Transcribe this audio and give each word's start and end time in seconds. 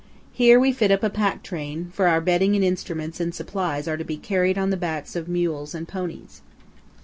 Here 0.33 0.59
we 0.59 0.71
fit 0.73 0.89
up 0.89 1.03
a 1.03 1.11
pack 1.11 1.43
train, 1.43 1.91
for 1.93 2.07
our 2.07 2.19
bedding 2.21 2.55
and 2.55 2.65
instruments 2.65 3.19
and 3.19 3.35
supplies 3.35 3.87
are 3.87 3.97
to 3.97 4.03
be 4.03 4.17
carried 4.17 4.57
on 4.57 4.71
the 4.71 4.75
backs 4.75 5.15
of 5.15 5.29
mules 5.29 5.75
and 5.75 5.87
ponies. 5.87 6.41